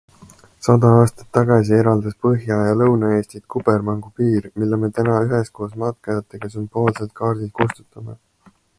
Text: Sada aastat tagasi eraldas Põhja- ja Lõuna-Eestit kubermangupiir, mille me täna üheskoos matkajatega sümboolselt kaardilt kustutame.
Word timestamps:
Sada 0.67 0.89
aastat 1.01 1.27
tagasi 1.37 1.75
eraldas 1.79 2.15
Põhja- 2.27 2.57
ja 2.69 2.79
Lõuna-Eestit 2.79 3.45
kubermangupiir, 3.57 4.49
mille 4.63 4.83
me 4.85 4.91
täna 4.99 5.21
üheskoos 5.29 5.79
matkajatega 5.87 6.55
sümboolselt 6.59 7.17
kaardilt 7.23 7.59
kustutame. 7.63 8.21